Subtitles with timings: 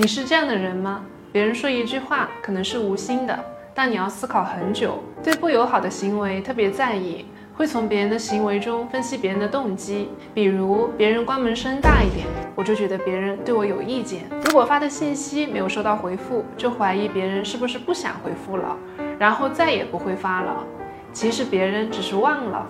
[0.00, 1.04] 你是这样的人吗？
[1.32, 3.36] 别人说一句话可能是无心的，
[3.74, 5.02] 但你要思考很久。
[5.24, 10.08] 对不友好的行为特别在意，会从别人的行为中分析别人的动机。
[10.32, 14.22] 比如别人关门声大一点，我就觉得别人对我有意见。
[14.44, 18.76] 如果发的信息没有收到回复，就怀疑别人是不是不想回复了，
[19.18, 20.64] 然后再也不会发了。
[21.12, 22.64] 其实别人只是忘了。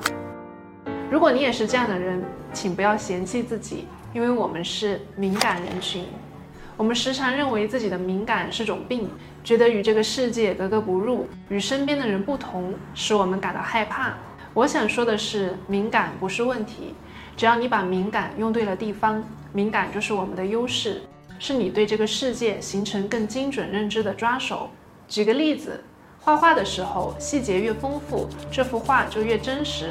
[1.11, 2.25] 如果你也是这样的人，
[2.55, 6.07] 请不要嫌弃自己，因为我们是敏感人群。
[6.79, 9.11] 我们时常认为自己的敏感是种病，
[9.43, 14.15] 觉得与这个世界格格不入，与身边的人不同，使我们感到害怕。
[14.55, 16.95] 我想说的是，敏感不是问题，
[17.37, 21.03] 只要你把敏感用对了地方，敏感就是我们的优势，
[21.41, 24.71] 是你对这个世界形成更精准认知的抓手。
[25.09, 25.83] 举个例子，
[26.21, 29.91] 画画的时候，细节越丰富，这幅画就越真实。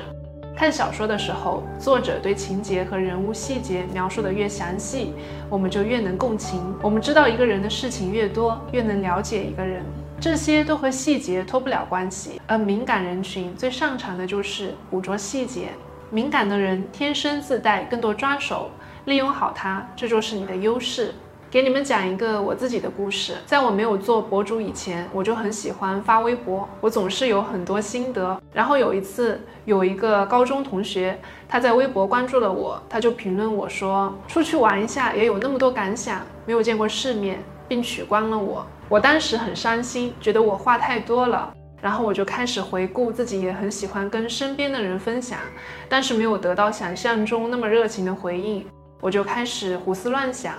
[0.58, 5.14] 看小说的时候，作者对情节和人物细节描述的越详细，
[5.52, 6.60] 我们就越能共情。
[6.82, 9.86] 我们知道一个人的事情越多，越能了解一个人。
[10.20, 12.42] 这些都和细节脱不了关系。
[12.48, 15.68] 而敏感人群最擅长的就是捕捉细节。
[16.10, 18.72] 敏感的人天生自带更多抓手，
[19.06, 21.14] 利用好它，这就是你的优势。
[21.50, 23.36] 给你们讲一个我自己的故事。
[23.46, 28.38] 在我没有做博主以前，我就很喜欢发微博，我总是有很多心得。
[28.52, 41.54] 然后有一次，有一个高中同学，他在微博关注了我，他就评论我说：“出去玩一下也有那么多感想，没有见过世面，并取关了我。”我当时很伤心，觉得我话太多了。
[41.82, 45.40] 然后我就开始回顾自己，也很喜欢跟身边的人分享，
[45.88, 48.66] 但是没有得到想象中那么热情的回应，
[49.00, 50.56] 我就开始胡思乱想。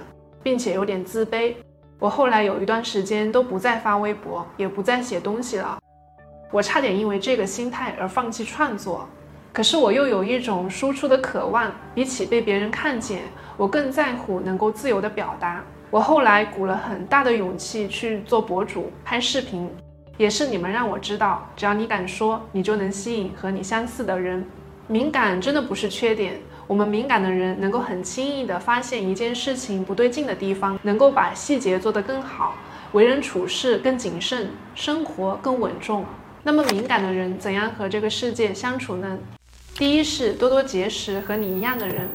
[0.49, 1.53] 并且有点自卑。
[1.99, 5.79] 我后来有一段时间都不再发微博，也不再写东西了。
[6.51, 9.07] 我差点因为这个心态而放弃创作。
[9.53, 13.25] 可是我又有一种输出的渴望，比起被别人看见，
[13.59, 15.63] 我更在乎能够自由的表达。
[15.91, 19.69] 我后来鼓了很大的勇气去做博主、拍视频，
[20.17, 24.43] 也是你们让我知道，只要你敢说，你就能吸引和你相似的人。
[24.87, 26.41] 敏感真的不是缺点。
[26.69, 32.59] 我们敏感的人能够很轻易地发现一件事情不对劲的地方，能够把细节做得更好，
[32.93, 36.05] 为人处事更谨慎，生活更稳重。
[36.43, 39.19] 那么敏感的人怎样和这个世界相处呢？
[39.77, 42.07] 第一是多多结识和你一样的人。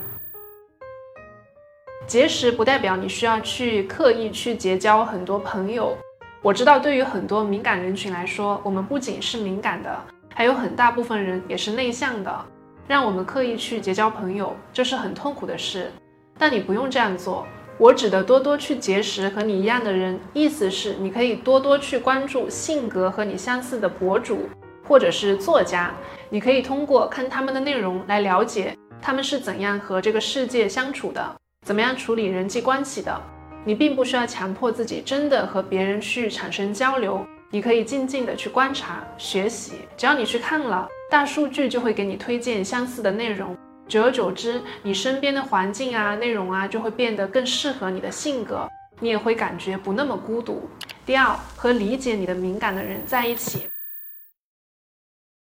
[2.05, 5.97] 结识不代表你需要去刻意去结交很多朋友。
[6.43, 9.99] 我知道对于很多敏感人群来说，我们不仅是敏感的，
[10.35, 12.45] 还有很大部分人也是内向的。
[12.87, 15.91] 让我们刻意去结交朋友，这是很痛苦的事。
[16.37, 17.45] 但你不用这样做。
[17.79, 24.47] 我指的多多去结识和你一样的人，意思是你可以多多去关注性格和你相似的博主
[24.87, 25.91] 或者是作家。
[26.29, 33.21] 你可以通过看他们的内容来了解他们是怎样和这个世界相处的，怎么样处理人际关系的。
[33.65, 39.73] 你并不需要强迫自己真的和别人去产生交流，你可以静静的去观察学习。
[39.97, 40.87] 只要你去看了。
[41.13, 43.55] 大数据就会给你推荐相似的内容，
[43.87, 48.67] 久而久之，你身边的环境啊、内容啊，就会变得更适合你的性格，
[48.99, 50.67] 你也会感觉不那么孤独。
[51.05, 53.67] 第二，和理解你的敏感的人在一起。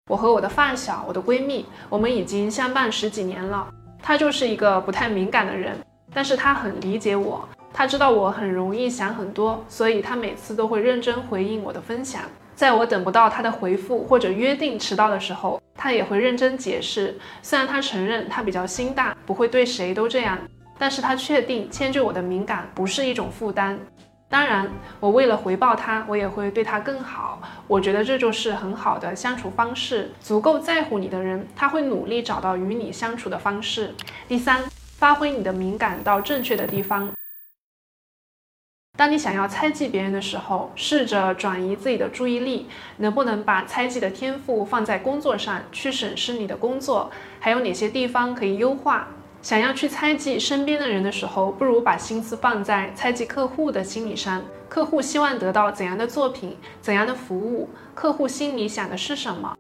[0.09, 3.69] 我和我的发小、我的闺蜜，我们已经相伴十几年了。
[4.03, 5.77] 她就是一个不太敏感的人，
[6.15, 12.23] 但是她很理解我，她知道我很容易想很多，所以她每次都会认真回应我的分享。
[12.59, 17.17] 在我等不到他的回复或者约定迟到的时候，他也会认真解释。
[17.41, 20.37] 虽然他承认他比较心大，不会对谁都这样，
[20.77, 23.79] 但是他确定迁就我的敏感不是一种负担。
[24.29, 24.69] 当然，
[24.99, 27.41] 我为了回报他，我也会对他更好。
[27.69, 30.11] 我觉得这就是很好的相处方式。
[30.21, 33.95] 足够在乎你的人，他会努力找到与你相处的方式。
[34.27, 34.65] 第三，
[34.97, 37.09] 发挥你的敏感到正确的地方。
[38.99, 42.67] 当你想要猜忌别人的时候，试着转移自己的注意力，
[42.97, 49.07] 能不能把猜忌的天赋放在工作上，去审视你的工作还有哪些地方可以优化？
[49.41, 54.43] 想要去猜忌身边的人的时候，不如把心思放在猜忌客户的心理上。
[54.69, 57.69] 客户希望得到怎样的作品，怎样的服务？
[57.95, 59.55] 客户心里想的是什么？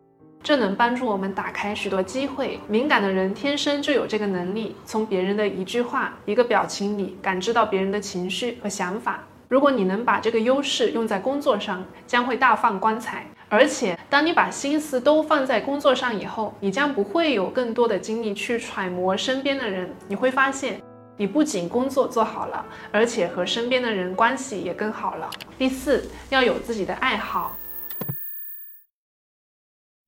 [0.48, 2.58] 这能帮助我们打开许多机会。
[2.68, 9.22] 敏感的人天生就有这个能力，从别人的一句话、一个表情里感知到别人的情绪和想法。
[9.46, 13.26] 如果你能把这个优势用在工作上，将会大放光彩。
[13.50, 19.94] 而且，当你把心思都放在工作上以后，你将不会有更多的精力去揣摩身边的人。
[20.08, 20.80] 你会发现，
[21.18, 25.28] 你不仅工作做好了，而且和身边的人关系也更好了。
[25.58, 27.54] 第四，要有自己的爱好。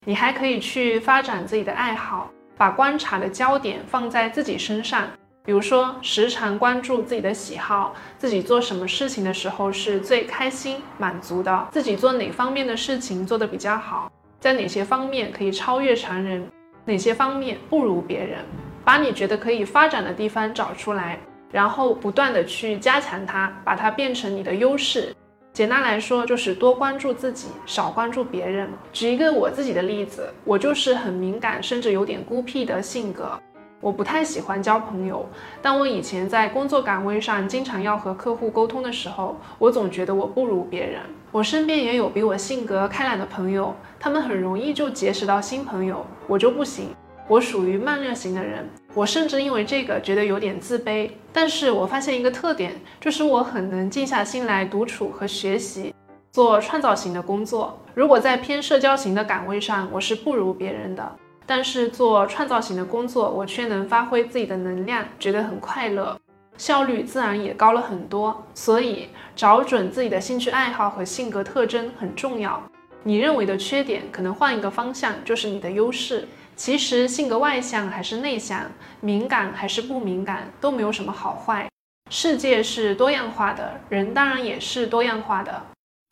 [0.06, 5.06] 你还可以去发展自己的爱好，把观察的焦点放在自己身上，
[5.44, 14.11] 比如说，时常关注自己的喜好，自己做什么事情的时候是最开心、满足的，自己做哪方面的事情做得比较好，
[14.41, 16.50] 在哪些方面可以超越常人，
[16.87, 18.38] 哪些方面不如别人，
[18.82, 21.20] 把你觉得可以发展的地方找出来，
[21.52, 25.14] 然后不断的去加强它，把它变成你的优势。
[25.52, 28.69] 简单来说，就是多关注自己，少关注别人。
[28.93, 33.32] 举一个我自己的例子，我就是很敏感，甚至有点孤僻的性格。
[33.81, 35.29] 我不太喜欢交朋友，
[35.61, 41.00] 但我以前在工作岗位上经常要和客户沟通的时候，我总觉得我不如别人。
[41.32, 46.94] 我身边也有比我性格开朗的朋友，他们很容易就结识到新朋友，我就不行，
[47.26, 48.69] 我属于慢热型的人。
[48.94, 51.10] 我甚至因为这个觉得有点自卑。
[51.32, 55.94] 但是我发现一个特点，就是我很能静下心来独处和学习，
[56.32, 57.78] 做创造型的工作。
[57.94, 61.16] 如果在偏社交型的岗位上，我是不如别人的。
[61.46, 66.16] 但是做创造型的工作，我却能发挥自己的能量，觉得很快乐，
[66.56, 68.44] 效率自然也高了很多。
[68.54, 72.62] 所以找准自己的兴趣爱好和性格特征很重要。
[73.02, 76.28] 你认为的缺点，可能换一个方向就是你的优势。
[76.61, 78.71] 其实性格外向还是内向，
[79.01, 81.67] 敏感还是不敏感，都没有什么好坏。
[82.11, 85.62] 世界是多样化的，人当然也是多样化的。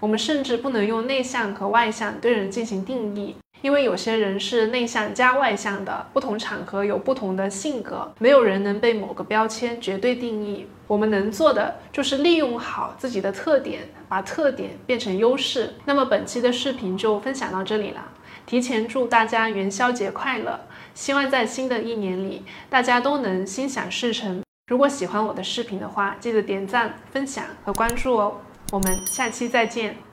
[0.01, 3.37] 我们甚至不能用内向和外向对人进行定义。
[3.61, 10.67] 因为有些人是内向加外向的，不同场合有不同的性格，没有人能被某个标签绝对定义。
[10.87, 15.75] 我们能做的就是利用好自己的特点，把特点变成优势。
[15.85, 18.03] 那么本期的视频就分享到这里了，
[18.47, 20.61] 提前祝大家元宵节快乐！
[20.95, 24.43] 希望在新的一年里，大家都能心想事成。
[24.67, 28.41] 如果喜欢我的视频的话，记得点赞、分享和关注哦。
[28.73, 30.08] 我们下期再见。